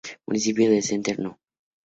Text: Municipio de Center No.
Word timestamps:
Municipio 0.25 0.67
de 0.71 0.81
Center 0.81 1.19
No. 1.19 1.39